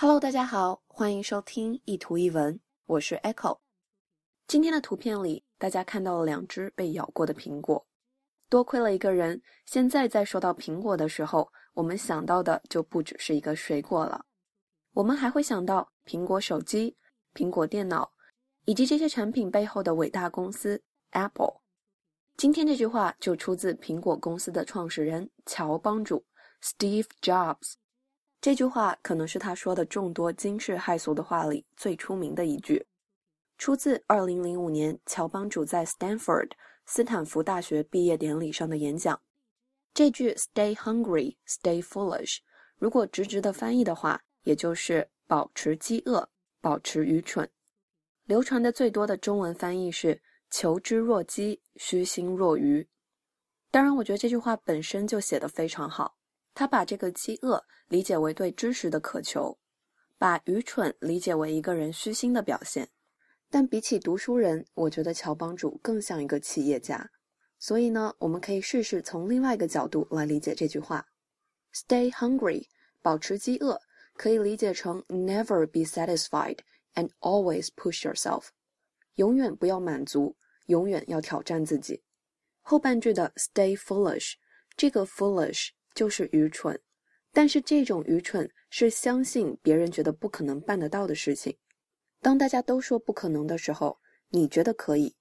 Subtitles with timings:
[0.00, 3.58] Hello，大家好，欢迎收听一图一文，我是 Echo。
[4.46, 7.84] 今天的图片里，大家看到了两只被咬过的苹果。
[8.48, 14.24] 多亏了一个人，现在在说到苹果的时候，我们想到的就不只是一个水果了，
[14.92, 16.96] 我们还会想到苹果手机、
[17.34, 18.12] 苹果电脑，
[18.66, 20.80] 以及这些产品背后的伟大公司
[21.10, 21.60] Apple。
[22.36, 26.24] 今天这句话就出自苹果公司的创始人乔帮主
[26.62, 27.72] Steve Jobs。
[28.48, 32.86] 这句话可能是他说的众多惊世骇俗的话里最出名的一句，
[33.58, 36.52] 出自2005年乔帮主在 Stanford
[36.86, 39.20] 斯坦福大学毕业典礼上的演讲。
[39.92, 42.38] 这句 “Stay hungry, stay foolish”，
[42.78, 46.26] 如果直直的翻译的话，也就是保持饥饿，
[46.62, 47.46] 保持愚蠢。
[48.24, 52.88] 流传的最多的中文翻译是“求知若饥，虚心若愚”。
[53.70, 56.16] 当然，我觉得这句话本身就写得非常好。
[56.58, 59.56] 他把这个饥饿理解为对知识的渴求，
[60.18, 62.88] 把愚蠢理解为一个人虚心的表现。
[63.48, 67.08] 但比起读书人，我觉得乔帮主更像一个企业家。
[67.60, 71.06] 所以呢，我们可以试试从另外一个角度来理解这句话
[71.72, 72.66] ：Stay hungry，
[73.02, 73.80] 保持饥饿，
[74.16, 76.58] 可以理解成 Never be satisfied
[76.94, 78.46] and always push yourself，
[79.14, 80.34] 永远不要满足，
[80.66, 82.02] 永远要挑战自己。
[82.62, 84.32] 后半句的 Stay foolish，
[84.76, 85.68] 这个 foolish。
[85.98, 86.80] 就是愚蠢，
[87.32, 91.58] 但是这种愚蠢是相信别人觉得不可能办得到的事情。
[92.20, 95.16] 当大家都说不可能的时候，你觉得可以，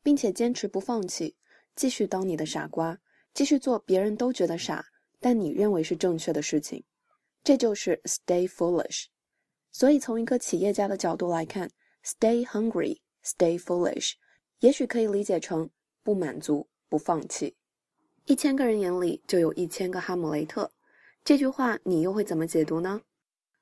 [0.00, 1.36] 并且坚持不放弃，
[1.74, 2.96] 继续当你的傻瓜，
[3.34, 4.86] 继续做别人都觉得傻
[5.18, 6.84] 但你认为是正确的事情，
[7.42, 9.06] 这就是 stay foolish。
[9.72, 11.68] 所以从一个企业家的角度来看
[12.04, 14.12] ，stay hungry, stay foolish，
[14.60, 15.68] 也许可以理解成
[16.04, 17.56] 不满足、不放弃。
[18.26, 20.70] 一千个人眼里就有一千个哈姆雷特，
[21.24, 23.00] 这句话你又会怎么解读呢？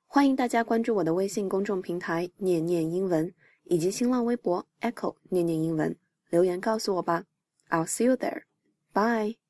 [0.05, 3.33] 欢迎大家关注我的微信公众平台“念念英文”
[3.65, 5.95] 以及新浪微博 “Echo 念念英文”，
[6.29, 7.23] 留言告诉我吧。
[7.69, 8.43] I'll see you there.
[8.93, 9.40] Bye.